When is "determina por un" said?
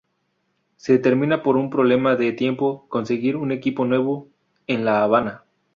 0.93-1.69